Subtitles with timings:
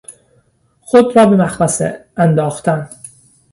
[0.81, 2.89] خود را به مخمصه انداختن